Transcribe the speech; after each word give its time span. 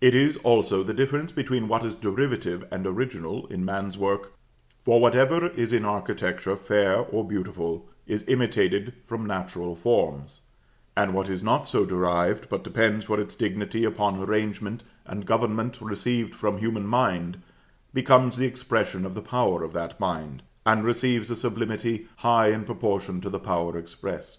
It 0.00 0.14
is, 0.14 0.38
also, 0.38 0.82
the 0.82 0.94
difference 0.94 1.30
between 1.30 1.68
what 1.68 1.84
is 1.84 1.94
derivative 1.94 2.64
and 2.70 2.86
original 2.86 3.46
in 3.48 3.66
man's 3.66 3.98
work; 3.98 4.32
for 4.82 4.98
whatever 4.98 5.48
is 5.48 5.74
in 5.74 5.84
architecture 5.84 6.56
fair 6.56 7.00
or 7.00 7.22
beautiful, 7.22 7.86
is 8.06 8.24
imitated 8.26 8.94
from 9.04 9.26
natural 9.26 9.76
forms; 9.76 10.40
and 10.96 11.12
what 11.12 11.28
is 11.28 11.42
not 11.42 11.68
so 11.68 11.84
derived, 11.84 12.48
but 12.48 12.64
depends 12.64 13.04
for 13.04 13.20
its 13.20 13.34
dignity 13.34 13.84
upon 13.84 14.18
arrangement 14.22 14.84
and 15.04 15.26
government 15.26 15.82
received 15.82 16.34
from 16.34 16.56
human 16.56 16.86
mind, 16.86 17.42
becomes 17.92 18.38
the 18.38 18.46
expression 18.46 19.04
of 19.04 19.12
the 19.12 19.20
power 19.20 19.62
of 19.62 19.74
that 19.74 20.00
mind, 20.00 20.42
and 20.64 20.82
receives 20.82 21.30
a 21.30 21.36
sublimity 21.36 22.08
high 22.24 22.48
in 22.48 22.64
proportion 22.64 23.20
to 23.20 23.28
the 23.28 23.38
power 23.38 23.76
expressed. 23.78 24.38